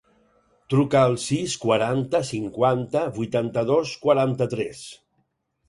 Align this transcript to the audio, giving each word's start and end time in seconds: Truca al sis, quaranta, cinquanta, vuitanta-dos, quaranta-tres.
Truca 0.73 1.03
al 1.09 1.17
sis, 1.23 1.57
quaranta, 1.65 2.23
cinquanta, 2.31 3.05
vuitanta-dos, 3.21 3.95
quaranta-tres. 4.09 4.85